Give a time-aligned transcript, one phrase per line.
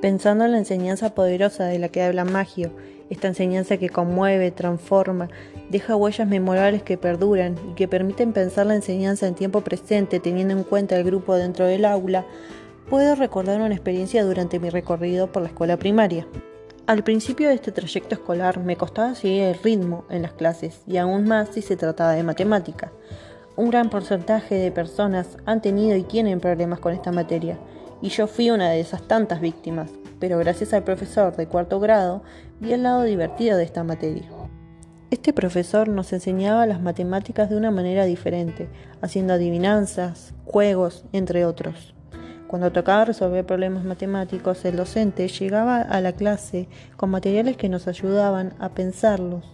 [0.00, 2.72] pensando en la enseñanza poderosa de la que habla Magio,
[3.08, 5.28] esta enseñanza que conmueve, transforma,
[5.70, 10.54] deja huellas memorables que perduran y que permiten pensar la enseñanza en tiempo presente teniendo
[10.54, 12.26] en cuenta el grupo dentro del aula,
[12.90, 16.26] puedo recordar una experiencia durante mi recorrido por la escuela primaria.
[16.86, 20.98] Al principio de este trayecto escolar me costaba seguir el ritmo en las clases y
[20.98, 22.92] aún más si se trataba de matemática.
[23.56, 27.58] Un gran porcentaje de personas han tenido y tienen problemas con esta materia
[28.02, 32.22] y yo fui una de esas tantas víctimas, pero gracias al profesor de cuarto grado
[32.60, 34.24] vi el lado divertido de esta materia.
[35.10, 38.68] Este profesor nos enseñaba las matemáticas de una manera diferente,
[39.00, 41.94] haciendo adivinanzas, juegos, entre otros.
[42.48, 47.88] Cuando tocaba resolver problemas matemáticos, el docente llegaba a la clase con materiales que nos
[47.88, 49.44] ayudaban a pensarlos,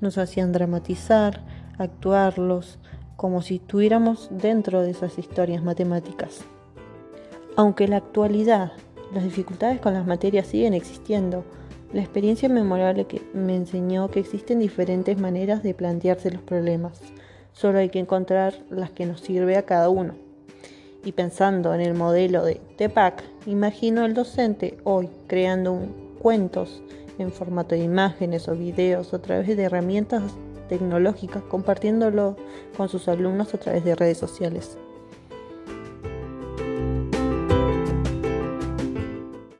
[0.00, 1.40] nos hacían dramatizar,
[1.78, 2.78] actuarlos,
[3.16, 6.44] como si estuviéramos dentro de esas historias matemáticas.
[7.56, 8.72] Aunque en la actualidad
[9.14, 11.42] las dificultades con las materias siguen existiendo,
[11.92, 17.00] la experiencia memorable que me enseñó que existen diferentes maneras de plantearse los problemas.
[17.52, 20.14] Solo hay que encontrar las que nos sirve a cada uno.
[21.02, 25.78] Y pensando en el modelo de TEPAC, imagino al docente hoy creando
[26.18, 26.82] cuentos
[27.18, 30.22] en formato de imágenes o videos a través de herramientas
[30.68, 32.36] tecnológicas, compartiéndolo
[32.76, 34.76] con sus alumnos a través de redes sociales.